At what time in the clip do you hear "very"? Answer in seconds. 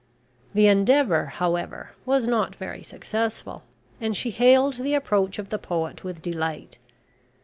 2.55-2.81